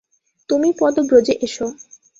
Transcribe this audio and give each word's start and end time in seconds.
তুমি 0.49 0.69
পদব্রজে 0.79 1.33
এস! 1.41 1.55